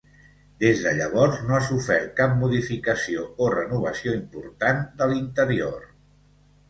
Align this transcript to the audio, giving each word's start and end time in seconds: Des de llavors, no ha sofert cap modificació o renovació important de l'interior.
Des 0.61 0.79
de 0.85 0.93
llavors, 0.99 1.35
no 1.49 1.55
ha 1.57 1.59
sofert 1.65 2.09
cap 2.21 2.33
modificació 2.41 3.27
o 3.45 3.51
renovació 3.57 4.17
important 4.23 4.83
de 5.03 5.09
l'interior. 5.13 5.89